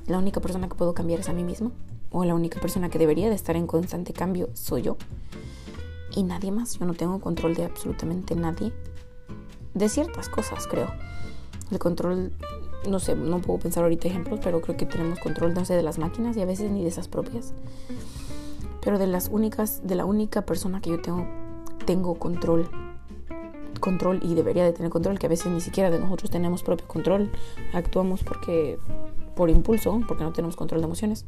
La 0.07 0.19
única 0.19 0.41
persona 0.41 0.69
que 0.69 0.75
puedo 0.75 0.95
cambiar 0.95 1.21
es 1.21 1.29
a 1.29 1.33
mí 1.33 1.45
mismo. 1.45 1.73
O 2.11 2.25
la 2.25 2.35
única 2.35 2.61
persona 2.61 2.91
que 2.91 2.99
debería 2.99 3.29
de 3.29 3.35
estar 3.35 3.57
en 3.57 3.67
constante 3.67 4.13
cambio 4.13 4.51
soy 4.55 4.83
yo. 4.83 4.97
Y 6.15 6.25
nadie 6.25 6.51
más. 6.51 6.79
Yo 6.79 6.85
no 6.85 6.95
tengo 6.95 7.21
control 7.21 7.55
de 7.55 7.65
absolutamente 7.65 8.35
nadie. 8.35 8.73
De 9.75 9.89
ciertas 9.89 10.29
cosas, 10.29 10.67
creo. 10.67 10.89
El 11.71 11.79
control, 11.79 12.33
no 12.89 13.01
sé, 13.01 13.15
no 13.17 13.41
puedo 13.41 13.59
pensar 13.59 13.85
ahorita 13.85 14.09
ejemplos, 14.09 14.41
pero 14.43 14.61
creo 14.61 14.77
que 14.77 14.85
tenemos 14.85 15.19
control, 15.21 15.55
no 15.55 15.65
sé, 15.65 15.75
de 15.75 15.83
las 15.83 15.99
máquinas 15.99 16.37
y 16.37 16.43
a 16.43 16.45
veces 16.45 16.71
ni 16.71 16.83
de 16.83 16.89
esas 16.89 17.09
propias. 17.09 17.55
Pero 18.83 18.99
de 18.99 19.07
las 19.07 19.29
únicas, 19.29 19.81
de 19.83 19.95
la 19.95 20.05
única 20.05 20.43
persona 20.43 20.83
que 20.83 20.91
yo 20.91 21.01
tengo, 21.01 21.27
tengo 21.87 22.17
control 22.17 22.69
control 23.83 24.21
y 24.23 24.35
debería 24.35 24.65
de 24.65 24.73
tener 24.73 24.91
control, 24.91 25.19
que 25.19 25.27
a 25.27 25.29
veces 25.29 25.53
ni 25.53 25.61
siquiera 25.61 25.91
de 25.91 25.99
nosotros 25.99 26.31
tenemos 26.31 26.63
propio 26.63 26.89
control, 26.89 27.31
actuamos 27.75 28.25
porque 28.25 28.79
por 29.37 29.51
impulso, 29.51 30.01
porque 30.09 30.25
no 30.25 30.33
tenemos 30.33 30.57
control 30.57 30.81
de 30.81 30.87
emociones. 30.87 31.27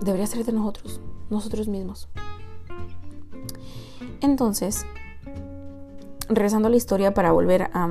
debería 0.00 0.26
ser 0.26 0.44
de 0.44 0.52
nosotros, 0.52 1.00
nosotros 1.30 1.66
mismos. 1.66 2.08
Entonces, 4.20 4.86
regresando 6.28 6.68
a 6.68 6.70
la 6.70 6.76
historia 6.76 7.14
para 7.14 7.32
volver 7.32 7.70
a, 7.72 7.90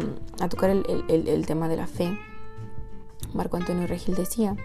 tocar 0.49 0.69
el, 0.69 0.85
el, 1.09 1.45
tema 1.45 1.67
de 1.67 1.75
la 1.75 1.87
fe, 1.87 2.17
Marco 3.33 3.57
Antonio 3.57 3.87
Regil 3.87 4.15
decía 4.15 4.55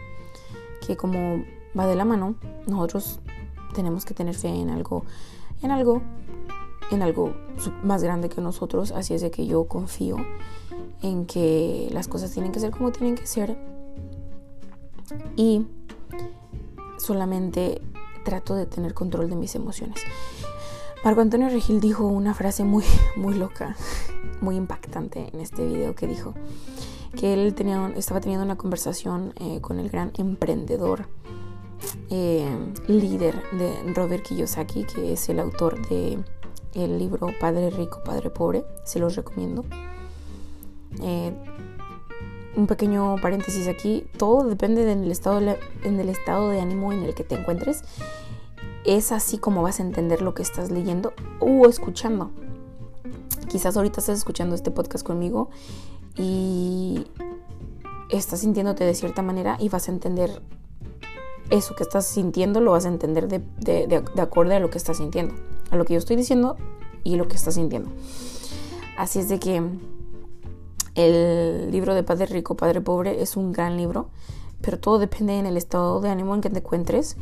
que 0.87 0.97
como 0.97 1.45
va 1.79 1.87
de 1.87 1.97
la 1.97 2.05
mano, 2.05 2.37
nosotros 2.67 3.21
tenemos 3.75 4.05
que 4.05 4.14
tener 4.14 4.35
fe 4.35 4.49
en 4.49 4.71
algo, 4.71 5.05
en 5.62 5.71
algo 5.71 6.03
en 6.91 7.03
algo 7.03 7.35
más 7.83 8.03
grande 8.03 8.29
que 8.29 8.41
nosotros, 8.41 8.93
así 8.93 9.14
es 9.14 9.23
de 9.23 9.31
que 9.31 9.47
yo 9.47 9.64
confío 9.64 10.17
en 11.03 11.26
que 11.26 11.88
las 11.93 12.09
cosas 12.09 12.33
tienen 12.33 12.53
que 12.53 12.61
ser 12.61 12.71
como 12.71 12.93
tienen 12.93 13.14
que 13.14 13.26
ser 13.26 13.57
y 15.37 15.67
solamente 16.99 17.81
trato 18.25 18.55
de 18.55 18.67
tener 18.67 18.95
control 18.95 19.29
de 19.29 19.37
mis 19.37 19.55
emociones. 19.55 20.00
Marco 21.05 21.21
Antonio 21.21 21.50
Regil 21.50 21.81
dijo 21.81 22.07
una 22.07 22.33
frase 22.33 22.64
muy, 22.64 22.85
muy 23.17 23.35
loca, 23.35 23.76
muy 24.41 24.57
impactante 24.57 25.29
en 25.33 25.41
este 25.41 25.67
video 25.67 25.95
que 25.95 26.07
dijo 26.07 26.35
que 27.14 27.35
él 27.35 27.55
tenía, 27.55 27.93
estaba 27.97 28.21
teniendo 28.21 28.45
una 28.45 28.57
conversación 28.57 29.35
eh, 29.37 29.61
con 29.61 29.79
el 29.79 29.88
gran 29.88 30.12
emprendedor, 30.17 31.07
eh, 32.11 32.49
líder 32.88 33.41
de 33.53 33.93
Robert 33.95 34.25
Kiyosaki, 34.25 34.85
que 34.85 35.12
es 35.12 35.29
el 35.29 35.38
autor 35.38 35.87
de 35.88 36.19
el 36.75 36.99
libro 36.99 37.28
Padre 37.40 37.71
Rico, 37.71 38.02
Padre 38.04 38.31
Pobre, 38.31 38.64
se 38.85 38.99
los 38.99 39.16
recomiendo. 39.16 39.64
Eh, 41.02 41.33
un 42.57 42.66
pequeño 42.66 43.16
paréntesis 43.21 43.66
aquí, 43.66 44.07
todo 44.16 44.45
depende 44.45 44.85
del 44.85 45.11
estado, 45.11 45.40
en 45.83 46.00
el 46.00 46.09
estado 46.09 46.50
de 46.50 46.61
ánimo 46.61 46.93
en 46.93 47.02
el 47.02 47.14
que 47.14 47.25
te 47.25 47.35
encuentres. 47.35 47.83
Es 48.85 49.12
así 49.12 49.38
como 49.38 49.62
vas 49.62 49.81
a 49.81 49.83
entender 49.83 50.23
lo 50.23 50.35
que 50.35 50.43
estás 50.43 50.71
leyendo 50.71 51.14
o 51.40 51.66
escuchando. 51.69 52.31
Quizás 53.49 53.76
ahorita 53.76 54.00
estás 54.00 54.19
escuchando 54.19 54.54
este 54.54 54.71
podcast 54.71 55.04
conmigo 55.04 55.50
y 56.16 57.07
estás 58.11 58.40
sintiéndote 58.40 58.85
de 58.85 58.95
cierta 58.95 59.23
manera 59.23 59.57
y 59.59 59.69
vas 59.69 59.88
a 59.88 59.93
entender 59.93 60.43
eso 61.50 61.75
que 61.75 61.83
estás 61.83 62.07
sintiendo, 62.07 62.61
lo 62.61 62.73
vas 62.73 62.85
a 62.85 62.88
entender 62.88 63.28
de, 63.28 63.43
de, 63.59 63.87
de 63.87 64.23
acuerdo 64.23 64.54
a 64.54 64.61
lo 64.61 64.71
que 64.71 64.78
estás 64.78 64.99
sintiendo 64.99 65.35
a 65.75 65.76
lo 65.76 65.85
que 65.85 65.95
yo 65.95 65.99
estoy 65.99 66.16
diciendo 66.16 66.57
y 67.02 67.16
lo 67.16 67.28
que 67.28 67.37
está 67.37 67.50
sintiendo. 67.50 67.90
Así 68.97 69.19
es 69.19 69.28
de 69.28 69.38
que 69.38 69.62
el 70.95 71.71
libro 71.71 71.95
de 71.95 72.02
Padre 72.02 72.26
Rico, 72.26 72.57
Padre 72.57 72.81
Pobre 72.81 73.21
es 73.21 73.37
un 73.37 73.52
gran 73.52 73.76
libro, 73.76 74.09
pero 74.61 74.78
todo 74.78 74.99
depende 74.99 75.38
en 75.38 75.47
el 75.47 75.57
estado 75.57 76.00
de 76.00 76.09
ánimo 76.09 76.35
en 76.35 76.40
que 76.40 76.50
te 76.50 76.59
encuentres. 76.59 77.16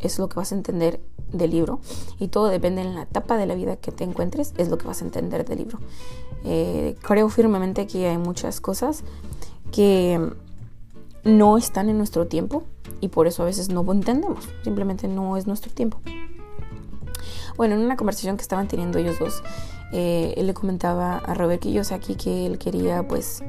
Es 0.00 0.18
lo 0.18 0.28
que 0.28 0.36
vas 0.36 0.52
a 0.52 0.56
entender 0.56 1.00
del 1.32 1.52
libro. 1.52 1.80
Y 2.18 2.28
todo 2.28 2.48
depende 2.48 2.82
en 2.82 2.94
la 2.94 3.02
etapa 3.02 3.38
de 3.38 3.46
la 3.46 3.54
vida 3.54 3.76
que 3.76 3.92
te 3.92 4.04
encuentres, 4.04 4.52
es 4.58 4.68
lo 4.68 4.76
que 4.76 4.86
vas 4.86 5.00
a 5.00 5.04
entender 5.04 5.44
del 5.44 5.58
libro. 5.58 5.78
Eh, 6.44 6.96
creo 7.00 7.28
firmemente 7.28 7.86
que 7.86 8.08
hay 8.08 8.18
muchas 8.18 8.60
cosas 8.60 9.04
que 9.72 10.20
no 11.22 11.56
están 11.56 11.88
en 11.88 11.96
nuestro 11.96 12.26
tiempo, 12.26 12.64
y 13.00 13.08
por 13.08 13.26
eso 13.26 13.42
a 13.42 13.46
veces 13.46 13.70
no 13.70 13.90
entendemos, 13.90 14.46
simplemente 14.62 15.08
no 15.08 15.36
es 15.36 15.46
nuestro 15.46 15.72
tiempo. 15.72 15.98
Bueno, 17.56 17.76
en 17.76 17.82
una 17.82 17.96
conversación 17.96 18.36
que 18.36 18.42
estaban 18.42 18.66
teniendo 18.66 18.98
ellos 18.98 19.18
dos, 19.18 19.42
eh, 19.92 20.34
él 20.36 20.46
le 20.48 20.54
comentaba 20.54 21.18
a 21.18 21.34
Robert 21.34 21.62
Kiyosaki 21.62 22.16
que 22.16 22.46
él 22.46 22.58
quería 22.58 23.06
pues 23.06 23.44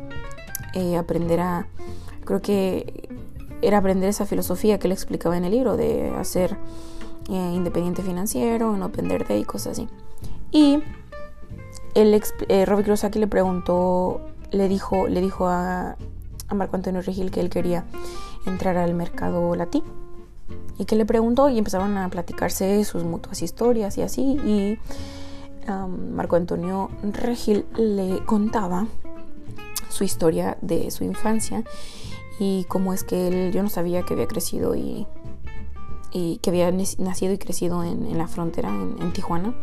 eh, 0.76 0.96
aprender 0.96 1.40
a, 1.40 1.68
creo 2.24 2.42
que 2.42 3.10
era 3.64 3.80
aprender 3.80 4.10
esa 4.10 4.28
filosofía 4.28 4.78
que 4.78 4.88
él 4.88 4.92
explicaba 4.92 5.38
en 5.38 5.46
el 5.46 5.52
libro 5.52 5.76
de 5.76 6.12
hacer 6.12 6.56
eh, 7.30 7.52
independiente 7.56 8.04
financiero, 8.04 8.78
no 8.78 8.90
depender 8.90 9.28
de 9.28 9.40
y 9.40 9.44
cosas 9.44 9.74
así. 9.74 9.88
Y 10.52 10.84
él, 11.96 12.22
Robert 12.68 12.86
Kiyosaki 12.86 13.18
le 13.18 13.28
preguntó, 13.28 14.22
le 14.52 14.68
dijo, 14.68 15.08
le 15.08 15.22
dijo 15.22 15.48
a, 15.48 15.96
a 16.48 16.54
Marco 16.54 16.76
Antonio 16.76 17.02
Regil 17.02 17.32
que 17.32 17.40
él 17.40 17.50
quería 17.50 17.86
entrar 18.46 18.78
al 18.78 18.94
mercado 18.94 19.56
latino 19.56 20.05
y 20.78 20.86
que 20.86 20.96
le 20.96 21.06
preguntó 21.06 21.50
y 21.50 21.58
empezaron 21.58 21.98
a 21.98 22.10
platicarse 22.10 22.84
sus 22.84 23.04
mutuas 23.04 23.42
historias 23.42 23.98
y 23.98 24.02
así 24.02 24.22
y 24.22 24.80
Marco 26.12 26.36
Antonio 26.36 26.90
Regil 27.02 27.66
le 27.78 28.24
contaba 28.26 28.88
su 29.90 30.04
historia 30.04 30.58
de 30.62 30.92
su 30.92 31.04
infancia 31.04 31.64
y 32.40 32.66
cómo 32.66 32.94
es 32.94 33.04
que 33.04 33.28
él, 33.28 33.52
yo 33.52 33.64
no 33.64 33.70
sabía 33.70 34.04
que 34.04 34.14
había 34.14 34.28
crecido 34.28 34.76
y, 34.76 35.08
y 36.12 36.38
que 36.38 36.50
había 36.50 36.72
nacido 36.72 37.34
y 37.34 37.38
crecido 37.38 37.84
en, 37.84 38.18
la 38.18 38.28
frontera, 38.28 38.70
en, 38.70 38.98
en, 39.02 39.14
Tijuana. 39.14 39.56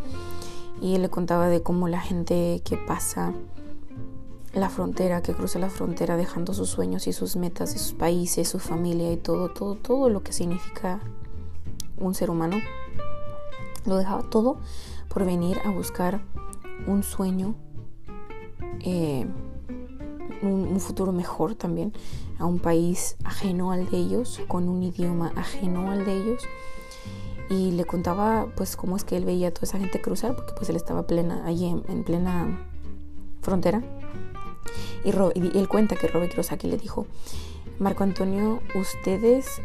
Y 0.80 0.94
él 0.94 1.02
le 1.02 1.10
contaba 1.10 1.48
de 1.48 1.62
cómo 1.62 1.86
la 1.88 2.00
gente 2.00 2.62
que 2.64 2.76
pasa 2.76 3.34
la 4.54 4.68
frontera, 4.68 5.22
que 5.22 5.34
cruza 5.34 5.58
la 5.58 5.70
frontera 5.70 6.16
dejando 6.16 6.52
sus 6.52 6.68
sueños 6.68 7.06
y 7.06 7.12
sus 7.12 7.36
metas 7.36 7.72
sus 7.72 7.92
países, 7.92 8.48
su 8.48 8.58
familia 8.58 9.10
y 9.10 9.16
todo, 9.16 9.48
todo, 9.48 9.76
todo 9.76 10.10
lo 10.10 10.22
que 10.22 10.32
significa 10.32 11.00
un 11.96 12.14
ser 12.14 12.30
humano. 12.30 12.58
Lo 13.86 13.96
dejaba 13.96 14.22
todo 14.22 14.58
por 15.08 15.24
venir 15.24 15.58
a 15.64 15.70
buscar 15.70 16.20
un 16.86 17.02
sueño, 17.02 17.54
eh, 18.80 19.26
un, 20.42 20.78
futuro 20.80 21.12
mejor 21.12 21.54
también, 21.54 21.92
a 22.38 22.44
un 22.44 22.58
país 22.58 23.16
ajeno 23.24 23.72
al 23.72 23.88
de 23.88 23.96
ellos, 23.96 24.40
con 24.48 24.68
un 24.68 24.82
idioma 24.82 25.32
ajeno 25.36 25.90
al 25.90 26.04
de 26.04 26.12
ellos. 26.14 26.42
Y 27.48 27.72
le 27.72 27.84
contaba 27.84 28.48
pues 28.56 28.76
cómo 28.76 28.96
es 28.96 29.04
que 29.04 29.16
él 29.16 29.24
veía 29.24 29.48
a 29.48 29.50
toda 29.50 29.64
esa 29.64 29.78
gente 29.78 30.00
cruzar, 30.00 30.36
porque 30.36 30.52
pues 30.54 30.68
él 30.68 30.76
estaba 30.76 31.06
plena, 31.06 31.44
allí 31.46 31.66
en 31.66 32.04
plena 32.04 32.66
frontera 33.40 33.82
y, 35.04 35.10
él 35.58 35.68
cuenta 35.68 35.96
que 35.96 36.08
Robert 36.08 36.32
Kiyosaki 36.32 36.68
le 36.68 36.76
dijo, 36.76 37.06
Marco 37.78 38.04
Antonio, 38.04 38.60
ustedes, 38.74 39.60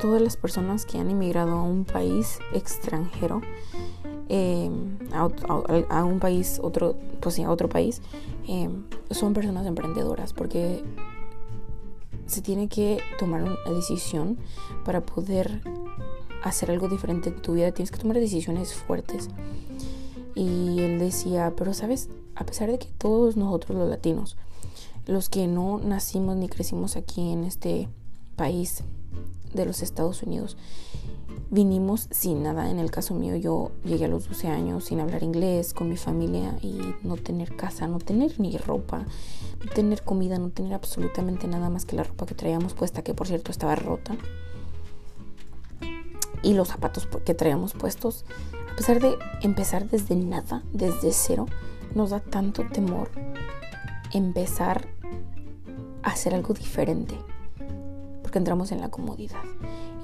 todas 0.00 0.20
las 0.20 0.36
personas 0.36 0.86
que 0.86 0.98
han 0.98 1.10
emigrado 1.10 1.52
a 1.52 1.62
un 1.62 1.84
país 1.84 2.38
extranjero, 2.52 3.40
em, 4.28 4.98
a, 5.12 6.04
un 6.04 6.18
país, 6.18 6.58
otro, 6.62 6.96
pues 7.20 7.36
sí, 7.36 7.42
a 7.42 7.50
otro 7.50 7.68
país, 7.68 8.02
em, 8.48 8.84
son 9.10 9.34
personas 9.34 9.66
emprendedoras 9.66 10.32
porque 10.32 10.82
se 12.26 12.40
tiene 12.40 12.68
que 12.68 13.00
tomar 13.18 13.42
una 13.42 13.56
decisión 13.74 14.38
para 14.84 15.02
poder 15.02 15.62
hacer 16.42 16.70
algo 16.70 16.88
diferente 16.88 17.28
en 17.28 17.36
tu 17.36 17.54
vida. 17.54 17.72
Tienes 17.72 17.90
que 17.90 17.98
tomar 17.98 18.16
decisiones 18.16 18.74
fuertes. 18.74 19.28
Y 20.34 20.80
él 20.80 20.98
decía, 20.98 21.52
pero 21.56 21.74
sabes, 21.74 22.08
a 22.34 22.44
pesar 22.44 22.70
de 22.70 22.78
que 22.78 22.88
todos 22.98 23.36
nosotros 23.36 23.78
los 23.78 23.88
latinos, 23.88 24.36
los 25.06 25.28
que 25.28 25.46
no 25.46 25.78
nacimos 25.78 26.36
ni 26.36 26.48
crecimos 26.48 26.96
aquí 26.96 27.32
en 27.32 27.44
este 27.44 27.88
país 28.36 28.84
de 29.52 29.66
los 29.66 29.82
Estados 29.82 30.22
Unidos, 30.22 30.56
vinimos 31.50 32.08
sin 32.10 32.42
nada. 32.42 32.70
En 32.70 32.78
el 32.78 32.90
caso 32.90 33.14
mío, 33.14 33.36
yo 33.36 33.72
llegué 33.84 34.06
a 34.06 34.08
los 34.08 34.28
12 34.28 34.48
años 34.48 34.84
sin 34.84 35.00
hablar 35.00 35.22
inglés, 35.22 35.74
con 35.74 35.88
mi 35.88 35.96
familia 35.96 36.56
y 36.62 36.80
no 37.02 37.16
tener 37.16 37.54
casa, 37.56 37.86
no 37.86 37.98
tener 37.98 38.40
ni 38.40 38.56
ropa, 38.56 39.04
no 39.64 39.72
tener 39.74 40.02
comida, 40.02 40.38
no 40.38 40.50
tener 40.50 40.72
absolutamente 40.72 41.46
nada 41.46 41.68
más 41.68 41.84
que 41.84 41.96
la 41.96 42.04
ropa 42.04 42.26
que 42.26 42.34
traíamos 42.34 42.74
puesta, 42.74 43.02
que 43.02 43.14
por 43.14 43.26
cierto 43.26 43.50
estaba 43.50 43.74
rota. 43.74 44.16
Y 46.42 46.54
los 46.54 46.68
zapatos 46.68 47.06
que 47.24 47.34
traíamos 47.34 47.74
puestos, 47.74 48.24
a 48.72 48.76
pesar 48.76 49.00
de 49.00 49.16
empezar 49.42 49.88
desde 49.88 50.16
nada, 50.16 50.62
desde 50.72 51.12
cero, 51.12 51.46
nos 51.94 52.10
da 52.10 52.20
tanto 52.20 52.64
temor 52.64 53.10
empezar 54.12 54.88
a 56.02 56.10
hacer 56.10 56.34
algo 56.34 56.54
diferente, 56.54 57.16
porque 58.22 58.38
entramos 58.38 58.72
en 58.72 58.80
la 58.80 58.90
comodidad. 58.90 59.42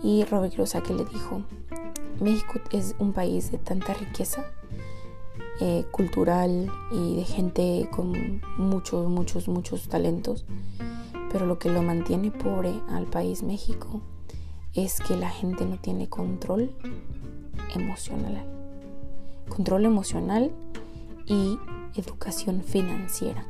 Y 0.02 0.24
Robert 0.24 0.54
Kiyosaki 0.54 0.92
le 0.92 1.04
dijo, 1.04 1.42
México 2.20 2.60
es 2.72 2.94
un 2.98 3.12
país 3.12 3.50
de 3.50 3.58
tanta 3.58 3.94
riqueza 3.94 4.44
eh, 5.60 5.84
cultural 5.90 6.70
y 6.92 7.16
de 7.16 7.24
gente 7.24 7.88
con 7.90 8.40
muchos, 8.56 9.08
muchos, 9.08 9.48
muchos 9.48 9.88
talentos, 9.88 10.44
pero 11.32 11.46
lo 11.46 11.58
que 11.58 11.70
lo 11.70 11.82
mantiene 11.82 12.30
pobre 12.30 12.72
al 12.88 13.06
país 13.06 13.42
México 13.42 14.00
es 14.74 15.00
que 15.00 15.16
la 15.16 15.30
gente 15.30 15.64
no 15.64 15.78
tiene 15.78 16.08
control 16.08 16.70
emocional. 17.74 18.44
Control 19.48 19.84
emocional 19.84 20.52
y 21.28 21.58
educación 21.94 22.62
financiera. 22.62 23.46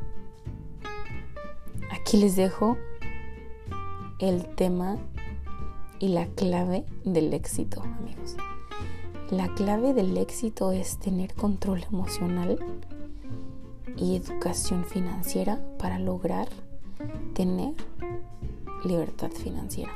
Aquí 1.91 2.17
les 2.17 2.37
dejo 2.37 2.77
el 4.19 4.45
tema 4.47 4.99
y 6.01 6.09
la 6.09 6.27
clave 6.27 6.85
del 7.05 7.33
éxito, 7.33 7.83
amigos. 7.83 8.37
La 9.31 9.55
clave 9.55 9.95
del 9.95 10.17
éxito 10.17 10.73
es 10.73 10.99
tener 10.99 11.35
control 11.35 11.85
emocional 11.85 12.59
y 13.97 14.17
educación 14.17 14.85
financiera 14.85 15.61
para 15.79 15.99
lograr 15.99 16.49
tener 17.35 17.75
libertad 18.85 19.31
financiera. 19.31 19.93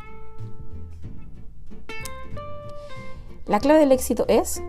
La 3.46 3.58
clave 3.58 3.80
del 3.80 3.92
éxito 3.92 4.24
es 4.28 4.62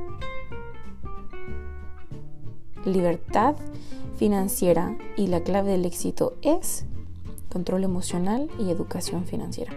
libertad 2.85 3.55
financiera 4.17 4.97
y 5.17 5.27
la 5.27 5.41
clave 5.41 5.71
del 5.71 5.85
éxito 5.85 6.35
es 6.41 6.85
control 7.51 7.83
emocional 7.83 8.49
y 8.59 8.69
educación 8.69 9.25
financiera. 9.25 9.73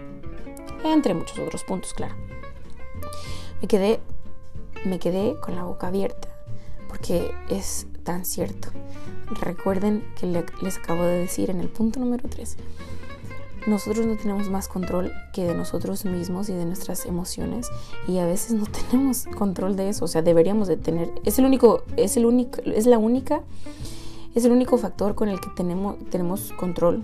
Entre 0.83 1.13
muchos 1.13 1.39
otros 1.39 1.63
puntos, 1.63 1.93
claro. 1.93 2.15
Me 3.61 3.67
quedé, 3.67 3.99
me 4.85 4.99
quedé 4.99 5.39
con 5.39 5.55
la 5.55 5.63
boca 5.63 5.87
abierta 5.87 6.27
porque 6.87 7.31
es 7.49 7.87
tan 8.03 8.25
cierto. 8.25 8.69
Recuerden 9.41 10.03
que 10.19 10.25
les 10.61 10.77
acabo 10.77 11.03
de 11.03 11.19
decir 11.19 11.49
en 11.49 11.59
el 11.59 11.69
punto 11.69 11.99
número 11.99 12.27
3 12.29 12.57
nosotros 13.67 14.05
no 14.05 14.15
tenemos 14.15 14.49
más 14.49 14.67
control 14.67 15.11
que 15.33 15.45
de 15.45 15.53
nosotros 15.53 16.05
mismos 16.05 16.49
y 16.49 16.53
de 16.53 16.65
nuestras 16.65 17.05
emociones 17.05 17.69
y 18.07 18.17
a 18.17 18.25
veces 18.25 18.53
no 18.53 18.65
tenemos 18.89 19.25
control 19.37 19.75
de 19.75 19.89
eso, 19.89 20.05
o 20.05 20.07
sea, 20.07 20.21
deberíamos 20.21 20.67
de 20.67 20.77
tener, 20.77 21.11
es 21.25 21.37
el 21.37 21.45
único, 21.45 21.83
es 21.97 22.17
el 22.17 22.25
único, 22.25 22.61
es 22.61 22.85
la 22.85 22.97
única, 22.97 23.41
es 24.33 24.45
el 24.45 24.51
único 24.51 24.77
factor 24.77 25.15
con 25.15 25.29
el 25.29 25.39
que 25.39 25.49
tenemos, 25.49 25.97
tenemos 26.09 26.53
control. 26.53 27.03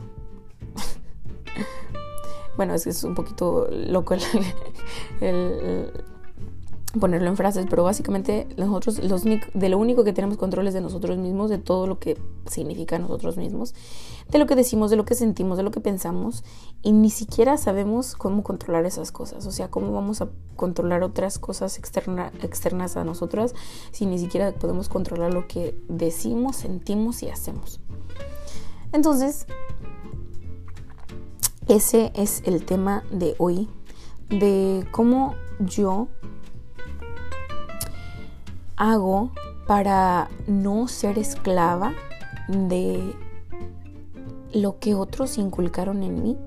bueno, 2.58 2.74
es 2.74 2.86
que 2.86 2.92
es 2.92 3.04
un 3.04 3.14
poquito 3.14 3.68
loco 3.70 4.16
el 5.20 5.92
ponerlo 7.00 7.28
en 7.28 7.38
frases, 7.38 7.66
pero 7.70 7.84
básicamente 7.84 8.48
nosotros 8.56 9.04
los, 9.04 9.24
de 9.24 9.70
lo 9.70 9.78
único 9.78 10.04
que 10.04 10.14
tenemos 10.14 10.38
control 10.38 10.68
es 10.68 10.74
de 10.74 10.82
nosotros 10.82 11.18
mismos, 11.18 11.50
de 11.50 11.58
todo 11.58 11.88
lo 11.88 12.00
que 12.00 12.18
significa 12.46 13.00
nosotros 13.00 13.38
mismos, 13.38 13.74
de 14.30 14.40
lo 14.40 14.48
que 14.48 14.56
decimos, 14.56 14.90
de 14.90 14.98
lo 14.98 15.06
que 15.06 15.16
sentimos, 15.16 15.58
de 15.58 15.64
lo 15.64 15.72
que 15.72 15.80
pensamos 15.80 16.44
y 16.82 16.92
ni 16.92 17.10
siquiera 17.10 17.58
sabemos 17.58 18.16
cómo 18.16 18.44
controlar 18.44 18.86
esas 18.86 19.12
cosas, 19.12 19.46
o 19.46 19.52
sea, 19.52 19.70
cómo 19.70 19.92
vamos 19.92 20.22
a 20.22 20.30
controlar 20.56 21.04
otras 21.04 21.40
cosas 21.40 21.78
externas 21.78 22.98
a 22.98 23.04
nosotras 23.04 23.54
si 23.92 24.06
ni 24.06 24.20
siquiera 24.20 24.52
podemos 24.54 24.90
controlar 24.90 25.34
lo 25.34 25.48
que 25.48 25.78
decimos, 25.88 26.56
sentimos 26.56 27.24
y 27.24 27.30
hacemos. 27.30 27.80
Entonces, 28.92 29.48
ese 31.68 32.12
es 32.16 32.42
el 32.46 32.66
tema 32.66 33.04
de 33.12 33.36
hoy, 33.38 33.70
de 34.30 34.86
cómo 34.92 35.36
yo 35.60 36.08
hago 38.76 39.32
para 39.68 40.30
no 40.48 40.88
ser 40.88 41.18
esclava 41.18 41.94
de 42.48 43.16
lo 44.54 44.80
que 44.80 44.96
otros 44.96 45.38
inculcaron 45.38 46.04
en 46.04 46.24
mí 46.24 46.38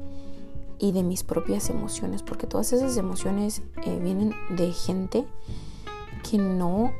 y 0.79 0.93
de 0.93 1.03
mis 1.03 1.23
propias 1.23 1.71
emociones, 1.71 2.23
porque 2.23 2.47
todas 2.47 2.73
esas 2.73 2.97
emociones 2.97 3.63
eh, 3.85 3.99
vienen 4.03 4.35
de 4.57 4.73
gente 4.73 5.25
que 6.29 6.39
no, 6.39 6.93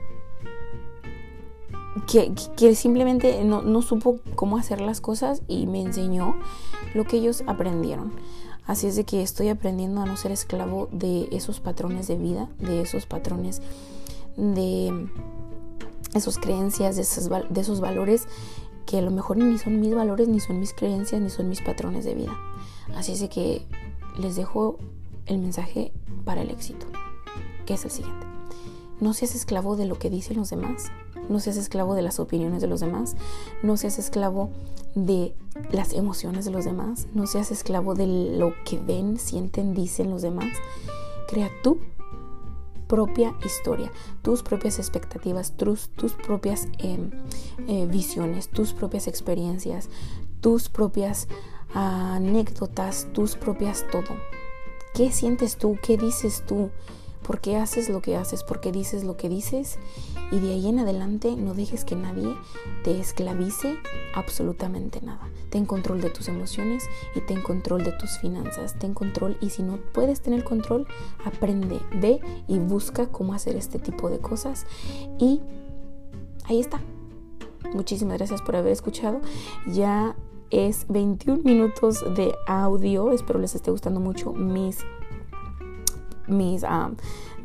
que, 2.07 2.33
que 2.57 2.75
simplemente 2.75 3.45
no, 3.45 3.63
no, 3.63 3.83
supo 3.83 4.19
cómo 4.35 4.57
hacer 4.57 4.81
las 4.81 5.01
cosas 5.01 5.43
y 5.47 5.67
me 5.67 5.81
enseñó 5.81 6.37
lo 6.95 7.05
que 7.05 7.19
ellos 7.19 7.43
aprendieron. 7.47 8.13
Así 8.67 8.89
es 8.89 8.97
de 8.97 9.05
que 9.05 9.23
estoy 9.23 9.49
aprendiendo 9.49 10.01
a 10.01 10.07
no 10.07 10.17
ser 10.17 10.33
esclavo 10.33 10.89
de 10.91 11.29
esos 11.31 11.61
patrones 11.61 12.09
de 12.09 12.17
vida, 12.17 12.49
de 12.59 12.81
esos 12.81 13.07
patrones 13.07 13.63
de 14.37 15.09
esas 16.15 16.39
creencias, 16.39 16.97
de 16.97 17.03
esos, 17.03 17.29
de 17.29 17.61
esos 17.61 17.81
valores 17.81 18.27
que 18.87 18.99
a 18.99 19.03
lo 19.03 19.11
mejor 19.11 19.37
ni 19.37 19.59
son 19.59 19.81
mis 19.81 19.95
valores, 19.95 20.29
ni 20.29 20.41
son 20.41 20.61
mis 20.61 20.73
creencias, 20.73 21.21
ni 21.21 21.29
son 21.29 21.49
mis 21.49 21.61
patrones 21.61 22.05
de 22.05 22.15
vida. 22.15 22.37
Así 22.95 23.13
es 23.13 23.29
que 23.29 23.67
les 24.19 24.37
dejo 24.37 24.79
el 25.27 25.39
mensaje 25.39 25.93
para 26.25 26.43
el 26.43 26.51
éxito, 26.51 26.87
que 27.67 27.75
es 27.75 27.85
el 27.85 27.91
siguiente. 27.91 28.27
No 29.01 29.13
seas 29.13 29.35
esclavo 29.35 29.77
de 29.77 29.87
lo 29.87 29.99
que 29.99 30.09
dicen 30.09 30.39
los 30.39 30.51
demás, 30.51 30.91
no 31.29 31.41
seas 31.41 31.57
esclavo 31.57 31.95
de 31.95 32.03
las 32.03 32.21
opiniones 32.21 32.63
de 32.63 32.69
los 32.69 32.81
demás, 32.81 33.17
no 33.63 33.77
seas 33.77 33.99
esclavo 33.99 34.51
de 34.95 35.35
las 35.73 35.93
emociones 35.93 36.45
de 36.45 36.53
los 36.53 36.65
demás, 36.65 37.09
no 37.13 37.27
seas 37.27 37.51
esclavo 37.51 37.95
de 37.95 38.07
lo 38.07 38.55
que 38.65 38.79
ven, 38.79 39.19
sienten, 39.19 39.75
dicen 39.75 40.11
los 40.11 40.23
demás. 40.23 40.49
Crea 41.29 41.51
tu 41.63 41.79
propia 42.87 43.35
historia, 43.45 43.91
tus 44.23 44.43
propias 44.43 44.79
expectativas, 44.79 45.57
tus, 45.57 45.89
tus 45.91 46.13
propias 46.13 46.69
em, 46.79 47.11
eh, 47.69 47.87
visiones, 47.87 48.49
tus 48.49 48.73
propias 48.73 49.07
experiencias, 49.07 49.89
tus 50.41 50.69
propias 50.69 51.29
anécdotas, 51.75 53.09
tus 53.13 53.37
propias 53.37 53.85
todo. 53.91 54.17
¿Qué 54.95 55.13
sientes 55.13 55.57
tú? 55.57 55.77
¿Qué 55.83 55.97
dices 55.97 56.45
tú? 56.47 56.71
¿Por 57.27 57.41
qué 57.41 57.57
haces 57.57 57.89
lo 57.89 58.01
que 58.01 58.17
haces? 58.17 58.45
¿Por 58.45 58.61
qué 58.61 58.71
dices 58.71 59.03
lo 59.03 59.17
que 59.17 59.29
dices? 59.29 59.79
Y 60.31 60.39
de 60.39 60.53
ahí 60.53 60.69
en 60.69 60.79
adelante 60.79 61.35
no 61.37 61.55
dejes 61.55 61.85
que 61.85 61.97
nadie 61.97 62.37
te 62.85 63.01
esclavice 63.01 63.77
absolutamente 64.15 65.01
nada. 65.03 65.29
Ten 65.51 65.67
control 65.67 66.01
de 66.01 66.11
tus 66.11 66.29
emociones 66.29 66.85
y 67.17 67.21
ten 67.21 67.43
control 67.43 67.83
de 67.83 67.91
tus 67.93 68.19
finanzas. 68.19 68.79
Ten 68.79 68.95
control 68.95 69.37
y 69.41 69.51
si 69.51 69.65
no 69.65 69.79
puedes 69.93 70.21
tener 70.21 70.45
control, 70.45 70.87
aprende, 71.25 71.81
ve 72.01 72.21
y 72.47 72.61
busca 72.61 73.09
cómo 73.09 73.35
hacer 73.35 73.57
este 73.57 73.81
tipo 73.81 74.09
de 74.09 74.21
cosas. 74.21 74.65
Y 75.19 75.41
ahí 76.45 76.61
está. 76.61 76.81
Muchísimas 77.75 78.19
gracias 78.19 78.41
por 78.41 78.55
haber 78.55 78.71
escuchado. 78.71 79.21
Ya 79.67 80.15
es 80.51 80.87
21 80.89 81.43
minutos 81.43 82.05
de 82.15 82.37
audio. 82.47 83.11
Espero 83.11 83.41
les 83.41 83.57
esté 83.57 83.73
gustando 83.73 83.99
mucho 83.99 84.33
mis 84.33 84.85
mis, 86.29 86.63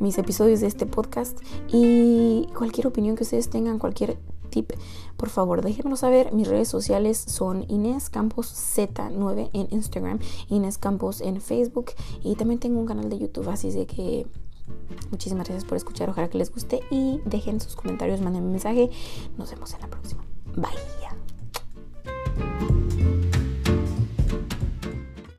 mis 0.00 0.18
episodios 0.18 0.60
de 0.60 0.66
este 0.66 0.86
podcast 0.86 1.38
y 1.68 2.48
cualquier 2.56 2.86
opinión 2.86 3.16
que 3.16 3.24
ustedes 3.24 3.50
tengan, 3.50 3.78
cualquier 3.78 4.18
tip, 4.50 4.72
por 5.16 5.28
favor 5.28 5.62
déjenmelo 5.62 5.96
saber. 5.96 6.32
Mis 6.32 6.46
redes 6.46 6.68
sociales 6.68 7.18
son 7.18 7.64
Inés 7.68 8.10
Campos 8.10 8.52
Z9 8.52 9.50
en 9.52 9.68
Instagram, 9.70 10.20
Inés 10.48 10.78
Campos 10.78 11.20
en 11.20 11.40
Facebook 11.40 11.92
y 12.22 12.36
también 12.36 12.60
tengo 12.60 12.78
un 12.78 12.86
canal 12.86 13.08
de 13.08 13.18
YouTube, 13.18 13.48
así 13.48 13.70
de 13.70 13.86
que 13.86 14.26
muchísimas 15.10 15.46
gracias 15.46 15.64
por 15.64 15.76
escuchar, 15.76 16.10
ojalá 16.10 16.28
que 16.28 16.38
les 16.38 16.52
guste 16.52 16.80
y 16.90 17.20
dejen 17.24 17.60
sus 17.60 17.74
comentarios, 17.74 18.20
manden 18.20 18.44
un 18.44 18.52
mensaje. 18.52 18.90
Nos 19.36 19.50
vemos 19.50 19.74
en 19.74 19.80
la 19.80 19.88
próxima. 19.88 20.24
Bye. 20.56 21.01